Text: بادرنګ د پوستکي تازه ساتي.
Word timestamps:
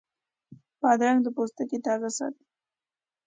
بادرنګ 0.81 1.19
د 1.23 1.27
پوستکي 1.35 1.77
تازه 1.85 2.09
ساتي. 2.17 2.45